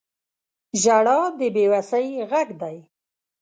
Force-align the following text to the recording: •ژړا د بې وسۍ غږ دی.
•ژړا 0.81 1.19
د 1.37 1.39
بې 1.53 1.65
وسۍ 1.71 2.07
غږ 2.29 2.49
دی. 2.61 2.77